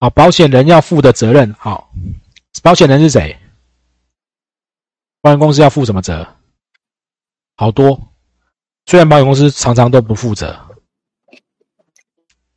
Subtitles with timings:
[0.00, 1.92] 啊，保险人要负的责任，好，
[2.62, 3.38] 保险人是谁？
[5.20, 6.26] 保险公司要负什么责？
[7.56, 8.00] 好多，
[8.86, 10.58] 虽然保险公司常常都不负责，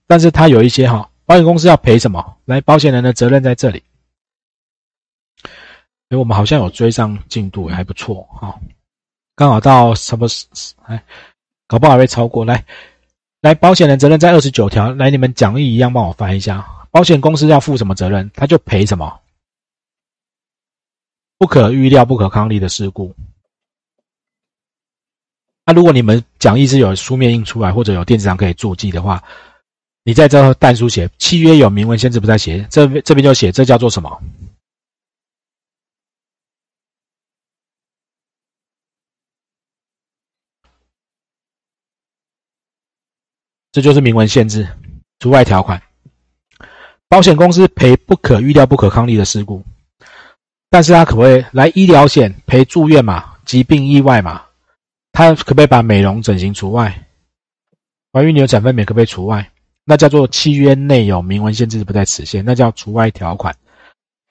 [0.08, 2.38] 但是他有一些哈，保险公司要赔什么？
[2.46, 3.84] 来，保险人的责任在这里。
[6.07, 8.57] 哎，我们好像有追上进度，还不错哈，
[9.36, 10.25] 刚好到什么？
[10.84, 11.04] 哎，
[11.68, 12.46] 搞不好还会超过。
[12.46, 12.64] 来，
[13.41, 14.94] 来，保险人责任在二十九条。
[14.94, 16.66] 来，你们讲义一样帮我翻一下。
[16.94, 18.30] 保险公司要负什么责任？
[18.36, 19.20] 他就赔什么？
[21.40, 23.16] 不可预料、不可抗力的事故。
[25.66, 29.23] 那如果你们讲义是有书面印出来，或者有电子上可以注记的话，
[30.03, 34.22] 你在这弹书写契约有明文限制不再写，这边这边就写这叫做什么？
[43.72, 44.67] 这就是明文限制，
[45.17, 45.81] 除外条款。
[47.13, 49.63] 保险公司赔不可预料、不可抗力的事故，
[50.72, 53.36] 但是他可不可以来医疗险赔住院嘛？
[53.45, 54.44] 疾病意外嘛？
[55.11, 57.06] 他可不可以把美容整形除外？
[58.11, 59.47] 怀孕流产分娩可不可以除外？
[59.84, 63.56] 那叫做契约内有明文限制不在此限，那叫除外条款。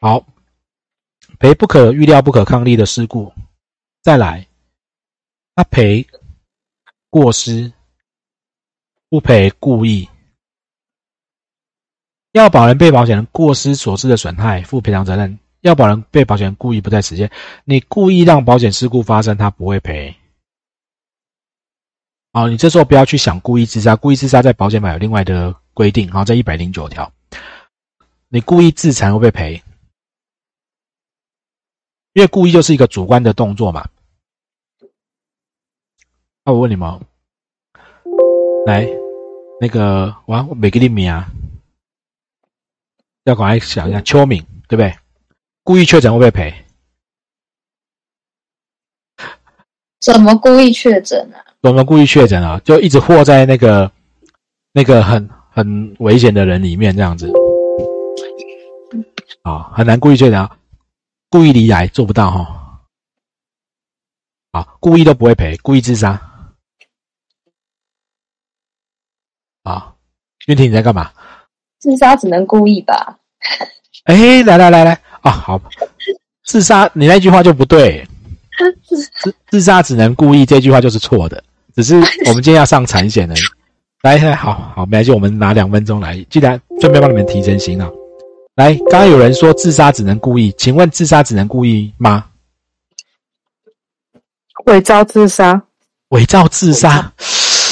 [0.00, 0.27] 好，
[1.38, 3.33] 赔不可预料、不可抗力的事故，
[4.03, 4.44] 再来，
[5.55, 6.05] 他赔
[7.10, 7.72] 过失，
[9.08, 10.08] 不赔故意。
[12.33, 17.30] 要保人被保险人过失所致的损害负赔偿责任，要保人被保险人故意不在此间，
[17.64, 20.16] 你故意让保险事故发生，他不会赔。
[22.33, 27.12] 好，你这时候不要去想故意自杀，故意自杀在保险法有另外的规定，好，在一百零九条，
[28.28, 29.62] 你故意自残会被赔，
[32.14, 33.86] 因为故意就是一个主观的动作嘛。
[36.47, 36.98] 那我问你们，
[38.64, 38.88] 来，
[39.60, 41.30] 那个我每个你名啊。
[43.25, 44.95] 要赶快想一下，邱敏对不对？
[45.62, 46.53] 故意确诊会不会赔？
[50.01, 51.44] 怎么故意确诊啊？
[51.62, 52.61] 怎么故意确诊啊？
[52.65, 53.93] 就一直活在那个
[54.72, 57.31] 那个很很危险的人里面，这样子
[59.43, 60.50] 啊，很难故意确诊，
[61.31, 62.82] 故意离癌做不到哈。
[64.50, 66.21] 啊，故意都不会赔，故意自杀
[69.62, 69.94] 啊？
[70.49, 71.12] 云婷你在干嘛？
[71.82, 73.19] 自杀只能故意吧？
[74.04, 75.60] 哎，来来来来啊，好，
[76.47, 78.06] 自杀你那句话就不对，
[79.20, 81.43] 自自杀只能故意这句话就是错的，
[81.75, 83.34] 只是我们今天要上产险的，
[84.03, 87.91] 来来，好好，没关系，我们拿两分钟来，既然顺便帮你们提真心啊。
[88.54, 92.26] 来，刚刚有人说自杀只能故意，请问自杀只能故意吗？
[94.66, 95.60] 伪造自杀，
[96.10, 97.12] 伪造自杀，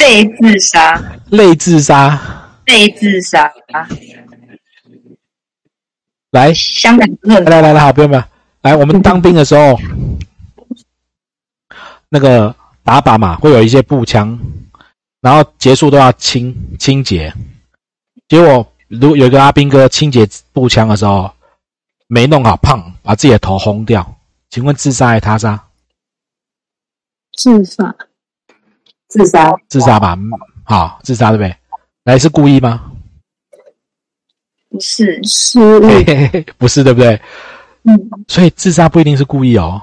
[0.00, 2.40] 类自杀，类自杀。
[2.70, 3.88] 被自杀啊！
[6.31, 8.25] 来，香港来来来来，好，不用不用。
[8.62, 9.76] 来，我们当兵的时候，
[12.09, 12.54] 那个
[12.84, 14.38] 打靶嘛，会有一些步枪，
[15.20, 17.34] 然后结束都要清清洁。
[18.28, 21.28] 结果，如有一个阿兵哥清洁步枪的时候
[22.06, 24.16] 没弄好，胖把自己的头轰掉。
[24.48, 25.60] 请问自杀还是他杀？
[27.36, 27.97] 自杀，
[29.09, 30.16] 自杀，自杀吧。
[30.62, 31.56] 好，自杀对不对？
[32.05, 32.83] 来是故意吗？
[34.71, 35.59] 不是， 是，
[36.56, 37.21] 不是对不对？
[37.84, 39.81] 嗯，所以自杀不一定是故意哦。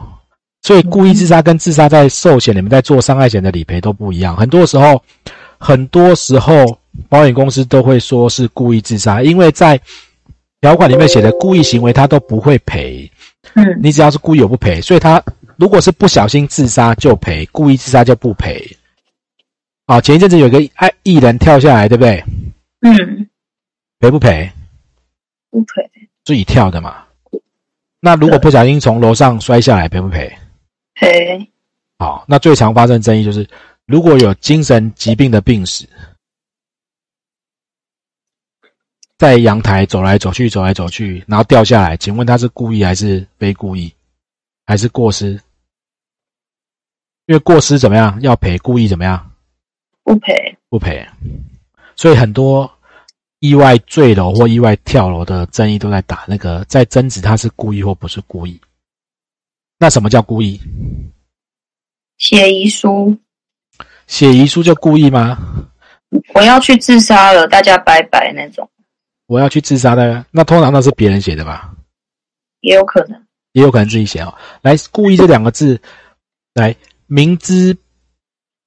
[0.63, 4.35] 所以故意自杀跟自杀在寿险，里面在做伤害险的理赔都不一样。
[4.35, 5.01] 很多时候，
[5.57, 6.77] 很多时候
[7.07, 9.79] 保险公司都会说是故意自杀，因为在
[10.61, 13.09] 条款里面写的故意行为他都不会赔。
[13.53, 15.23] 嗯，你只要是故意我不赔，所以他
[15.55, 18.76] 如果是不小心自杀就赔，故意自杀就不赔。
[19.89, 22.21] 好，前一阵子有个爱艺人跳下来，对不对？
[22.81, 23.29] 嗯，
[23.99, 24.51] 赔不赔？
[25.49, 25.89] 不赔，
[26.25, 27.05] 自己跳的嘛。
[28.01, 30.37] 那如果不小心从楼上摔下来，赔不赔？
[30.93, 31.49] 赔。
[31.99, 33.47] 好，那最常发生争议就是，
[33.85, 35.87] 如果有精神疾病的病史，
[39.17, 43.93] 在阳台走来走去，走来走去，然后掉下来，请问他是故意还是非故意，
[44.65, 45.39] 还是过失？
[47.25, 49.31] 因为过失怎么样要赔，故意怎么样？
[50.07, 51.05] 不赔，不赔，
[51.97, 52.71] 所以很多
[53.39, 58.57] 意外坠楼或意外跳楼的争议都在打那个，在争执他是故意或不是故意。
[59.77, 60.57] 那什么叫故意？
[62.17, 63.17] 写遗书，
[64.07, 65.37] 写遗书就故意吗？
[66.33, 68.69] 我要去自杀了，大家拜拜那种。
[69.25, 71.75] 我要去自杀的，那通常那是别人写的吧？
[72.61, 73.21] 也有可能，
[73.51, 74.33] 也有可能自己写哦。
[74.61, 75.77] 来，故意这两个字，
[76.53, 76.73] 来，
[77.07, 77.77] 明知。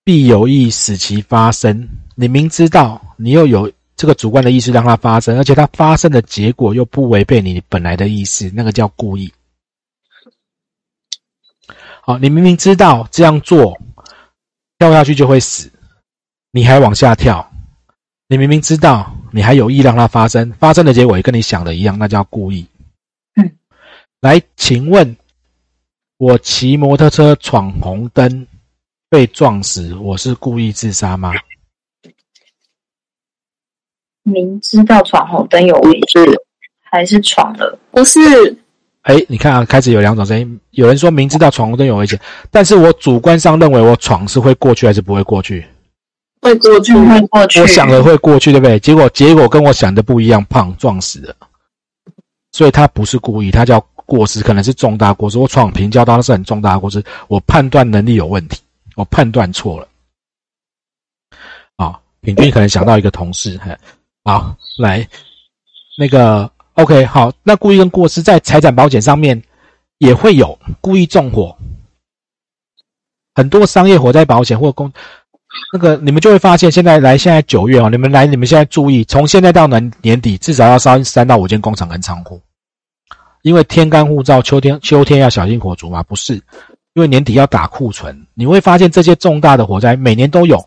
[0.04, 1.88] 必有意使其发生。
[2.14, 9.32] 你明知道，你又有这个主观的意思让它发生，而且它发生的结果又不违背你本来的意思，那个叫故意。
[12.02, 13.78] 好，你明明知道这样做
[14.78, 15.70] 跳下去就会死，
[16.50, 17.46] 你还往下跳。
[18.26, 22.66] 你明明知道你还有意让它发生，发生的结果也跟你想的一样，那叫故意。
[23.34, 23.52] 嗯，
[24.20, 25.16] 来，请问，
[26.16, 28.46] 我骑摩托车闯红灯
[29.10, 31.32] 被撞死，我是故意自杀吗？
[34.22, 36.22] 明知道闯红灯有危险，
[36.78, 37.76] 还是闯了？
[37.90, 38.20] 不是，
[39.02, 42.18] 哎，你看啊，开始有两种声音，有人说明知道闯红灯有危险，
[42.52, 45.66] 但是我主观上认为我闯是会过去还是不会过去？
[46.40, 47.60] 会过去，会过去。
[47.60, 48.78] 我想的会过去，对不对？
[48.78, 51.34] 结果结果跟我想的不一样，胖撞死了。
[52.52, 55.36] 所以他不是故意，他叫过失，可能是重大过失。
[55.36, 58.60] 我闯平交道那是很重大的过失，我判断能力有问题，
[59.00, 59.88] 我判断错了。
[61.76, 63.76] 啊，平均可能想到一个同事，哈
[64.22, 65.08] 好，来，
[65.96, 69.42] 那个 OK，好，那故意跟过失在财产保险上面
[69.98, 71.56] 也会有故意纵火，
[73.34, 74.92] 很多商业火灾保险或公。
[75.72, 82.40] 那个你们就会发现，现在来现在九月哦，你们来你们现在注意，从现在到年年底，至少要烧三到五间工厂跟仓库，
[83.42, 86.40] 因为天干物燥，秋天秋天要小心火烛嘛，不是？
[87.00, 90.62] 因为年底要打库存，你会发现这些重大的火灾每年都有，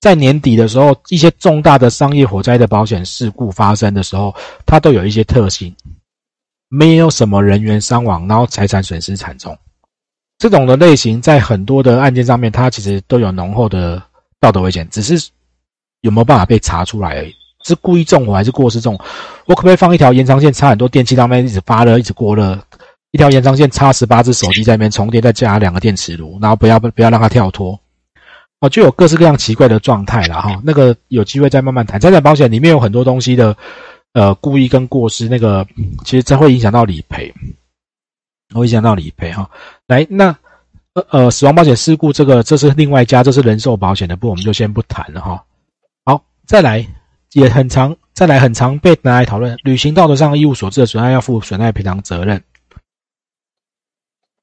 [0.00, 4.34] 在年底的时候，一些重大的商业火灾的保险事故发生的时候，
[4.64, 5.76] 它都有一些特性，
[6.70, 9.54] 没有什么人员伤亡，然后财产损失惨重，
[10.38, 14.02] 这种的类型在很多的案件上面，它其实都有浓厚的。
[14.38, 15.30] 道德危险，只是
[16.02, 17.34] 有没有办法被查出来而已。
[17.64, 19.04] 是故意纵火还是过失纵火？
[19.46, 22.56] 我可不可以放一条延长线，插很多电器，上面一直发热，一直过热？
[23.10, 27.78] 一条延长线插十八只手机在那边充电，再加两个电磁炉，然后不要不要让它跳脱。
[28.60, 30.60] 哦，就有各式各样奇怪的状态了哈。
[30.64, 32.00] 那个有机会再慢慢谈。
[32.00, 33.56] 财产保险里面有很多东西的，
[34.12, 35.66] 呃，故意跟过失，那个
[36.04, 37.32] 其实这会影响到理赔，
[38.54, 39.50] 会影响到理赔哈。
[39.86, 40.36] 来，那。
[40.96, 45.44] 呃呃，死亡保险事故这个，这是另外加，这是人寿保险的部分，我们就先不谈了哈。
[46.06, 46.88] 好，再来
[47.34, 52.42] 也很长，再来很长被拿来讨论，履行道德上义务所致的损害要负损害赔偿责任。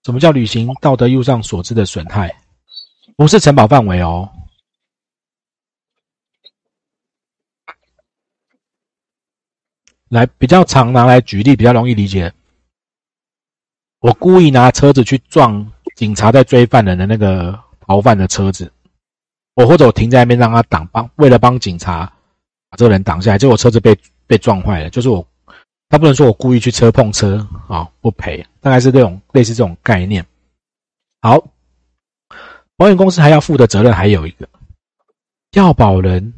[0.04, 2.36] 什么叫履行道德义务上所致的损害？
[3.16, 4.30] 不是承保范围哦。
[10.10, 12.34] 来，比较常拿来举例，比较容易理解。
[14.00, 15.72] 我故意拿车子去撞。
[15.96, 18.74] 警察在追犯人的那个逃犯的车子，
[19.54, 22.12] 我或者我停在那边让他挡，帮为了帮警察
[22.68, 23.96] 把这个人挡下来，结果车子被
[24.26, 24.90] 被撞坏了。
[24.90, 25.24] 就是我，
[25.94, 30.26] 他不能说我故意去车碰车啊，不赔，大概是这种类似这种概念。
[31.22, 31.38] 好，
[32.76, 34.50] 保险公司还要负的责任还有一个，
[35.52, 36.34] 要保人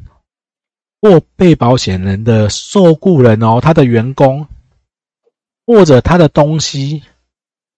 [1.00, 4.46] 或被保险人的受雇人哦，他的员工
[5.64, 7.02] 或者他的东西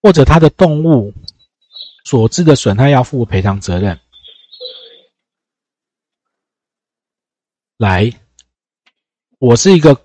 [0.01, 1.13] 或者他的动物。
[2.03, 3.99] 所致的损害要负赔偿责任。
[7.77, 8.11] 来，
[9.37, 9.95] 我是一个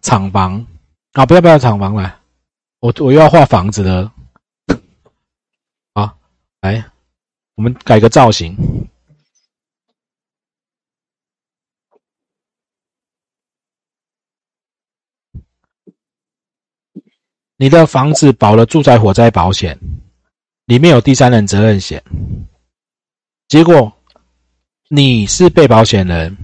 [0.00, 0.66] 厂房
[1.14, 2.20] 啊，不要不要厂房了，
[2.80, 4.12] 我我又要画房子了。
[5.94, 6.18] 好，
[6.60, 6.84] 来，
[7.54, 8.56] 我们改个造型。
[17.56, 19.78] 你的房子保了住宅火灾保险。
[20.66, 22.02] 里面有第三人责任险，
[23.48, 23.92] 结果
[24.88, 26.34] 你是被保险人，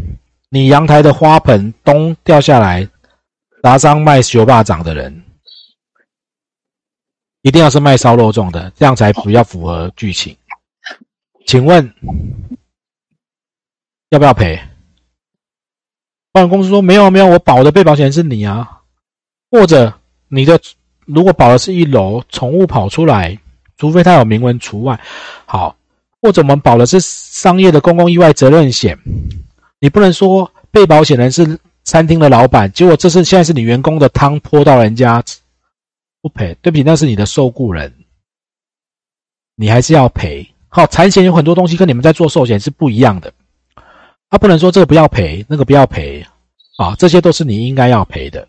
[0.51, 2.87] 你阳台的花盆咚掉下来
[3.63, 5.23] 砸伤卖修霸掌的人，
[7.43, 10.37] 一定要是卖烧肉粽的，这样才比较符合剧情。
[11.47, 11.93] 请问
[14.11, 14.61] 要不要赔？
[16.33, 18.81] 保险公司说没有没有，我保的被保险人是你啊，
[19.51, 19.93] 或者
[20.29, 20.61] 你的
[21.07, 23.39] 如果保的是一楼，宠物跑出来。
[23.77, 25.01] 除非他有明文除外，
[25.47, 25.75] 好，
[26.21, 28.99] 或者我们保的是商业的公共意外责任险，
[29.79, 31.59] 你不能说被保险人是
[31.91, 35.21] 餐厅的老板，结果这是现在是你员工的汤泼到人家，
[36.21, 37.93] 不赔，对不起，那是你的受雇人，
[39.57, 40.55] 你还是要赔。
[40.69, 43.35] 好，产险有很多东西跟你们在做寿险是不一样的，
[44.29, 46.25] 他不能说这个不要赔，那个不要赔，
[46.79, 48.47] 啊，这些都是你应该要赔的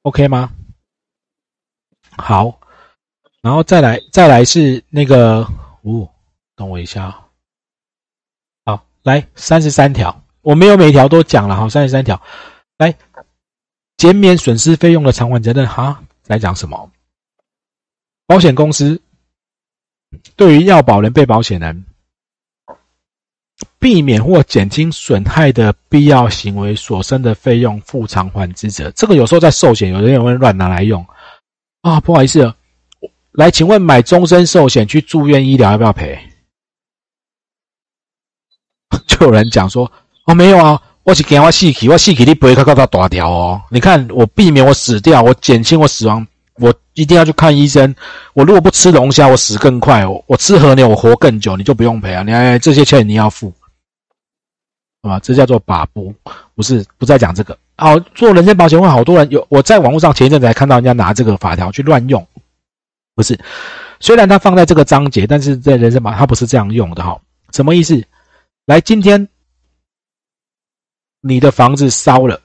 [0.00, 0.50] ，OK 吗？
[2.16, 2.58] 好。
[3.42, 5.46] 然后再来，再来是那个，
[5.82, 6.08] 哦，
[6.56, 7.22] 等我一下，
[8.64, 12.20] 好，来三十三条，我没有每条都讲了哈，三十三条，
[12.78, 12.96] 来
[13.96, 16.90] 减免损失费用的偿还责任哈，来讲什么？
[18.26, 19.00] 保险公司
[20.36, 21.84] 对于要保人、被保险人
[23.78, 28.90] 避免或减轻损害的必要行为所生的费用负偿还之责。
[28.92, 31.04] 这个有时候在寿险，有人也会乱拿来用
[31.82, 32.00] 啊。
[32.00, 32.54] 不好意思，
[33.32, 36.18] 来，请问买终身寿险去住院医疗要不要赔？
[39.06, 39.90] 就有人讲说，
[40.30, 43.60] 哦，没有啊，我是给我细体，我细体你不会看到它大条哦。
[43.68, 46.24] 你看我避免我死掉，我减轻我死亡。
[46.54, 47.92] 我一定要去看医生。
[48.32, 50.06] 我如果不吃龙虾，我死更快。
[50.06, 52.22] 我吃和牛，我活更久，你就不用赔啊！
[52.22, 53.52] 你这些钱你要付，
[55.02, 55.18] 好吧？
[55.20, 56.14] 这叫做把不，
[56.54, 57.58] 不是不再讲这个。
[57.76, 59.44] 好，做人身保险会好多人有。
[59.48, 62.24] 我在网络上前一阵子还看到人家拿这个法条去乱用，
[63.16, 63.36] 不是？
[63.98, 67.18] 虽然它放在这个章节，但是在人身保它不是这样用的哈。
[67.52, 68.00] 什么意思？
[68.66, 69.26] 来，今天
[71.20, 72.40] 你的房子烧了，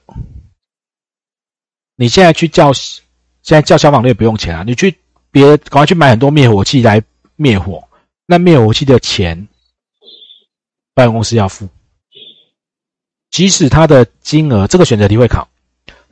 [1.96, 2.72] 你现在去叫。
[3.42, 4.92] 现在叫消防队不用钱啊，你去
[5.30, 7.00] 别赶快去买很多灭火器来
[7.36, 7.80] 灭火。
[8.26, 9.46] 那灭火器的钱，
[10.94, 11.68] 保险公司要付，
[13.30, 15.48] 即使它的金额，这个选择题会考，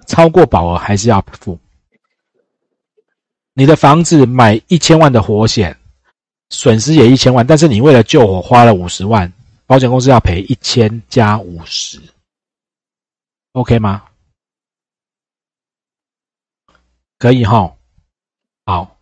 [0.06, 1.58] 超过保额还是要付。
[3.52, 5.76] 你的房子买一千万的火险，
[6.50, 9.32] 损失也一千万，但是你为了救火花了五十万，
[9.66, 12.00] 保险公司要赔一千加五十
[13.54, 14.02] ，OK 吗？
[17.16, 17.72] 可以哈，
[18.66, 18.96] 好，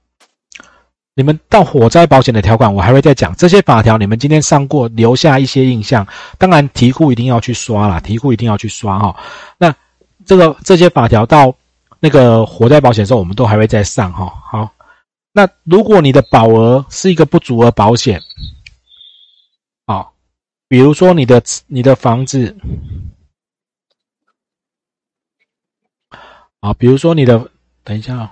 [1.14, 3.98] 你们到火灾保险的条款，我还会再讲这些法条。
[3.98, 6.06] 你们今天上过，留下一些印象。
[6.38, 9.16] 当然，题库一定要去刷啦，题库一定要去刷哈。
[9.58, 9.74] 那
[10.24, 11.52] 这个这些法条到
[11.98, 14.32] 那个火灾保险的时候，我们都还会再上哈。
[14.48, 14.70] 好，
[15.32, 18.22] 那如果你的保额是一个不足额保险，
[19.86, 20.06] 啊，
[20.68, 22.56] 比如说你的你的房子，
[26.62, 27.50] 啊，比如说你的。
[27.84, 28.30] 等一下啊，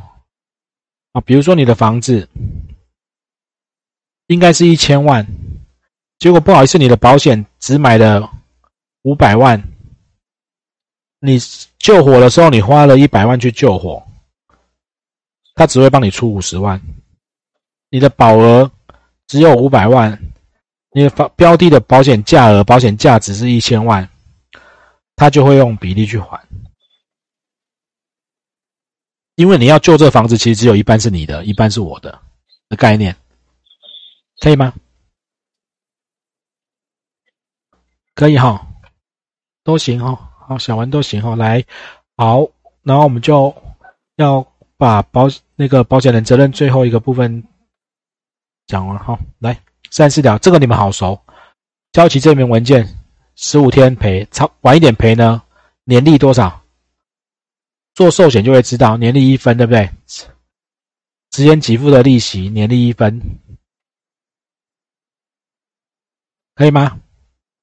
[1.10, 2.28] 啊，比如说你的房子
[4.28, 5.26] 应该是一千万，
[6.20, 8.30] 结果不好意思，你的保险只买了
[9.02, 9.60] 五百万，
[11.18, 11.37] 你
[11.80, 14.00] 救火的时候你花了一百万去救火，
[15.56, 16.80] 他只会帮你出五十万，
[17.88, 18.70] 你的保额
[19.26, 20.16] 只有五百万，
[20.92, 24.08] 你的标标的的保险价额保险价值是一千万，
[25.16, 26.40] 他就会用比例去还。
[29.40, 32.20] 因为你要救这房子，其实只有一半是你的，一半是我的
[32.68, 33.16] 的概念，
[34.38, 34.75] 可以吗？
[38.14, 38.66] 可以哈，
[39.64, 41.64] 都行哈，好，小文都行哈，来，
[42.18, 42.47] 好，
[42.82, 43.54] 然后我们就
[44.16, 47.42] 要把保那个保险人责任最后一个部分
[48.66, 49.59] 讲完哈，来
[49.90, 51.18] 三四条，这个你们好熟，
[51.92, 52.87] 交齐这名文件，
[53.37, 55.42] 十五天赔，超晚一点赔呢，
[55.85, 56.60] 年利多少？
[58.00, 59.90] 做寿险就会知道年利一分，对不对？
[61.28, 63.21] 直接给付的利息年利一分，
[66.54, 66.99] 可以吗？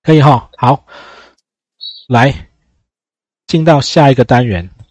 [0.04, 0.48] 可以哈。
[0.56, 0.86] 好，
[2.08, 2.50] 来
[3.48, 4.70] 进到下一个单元。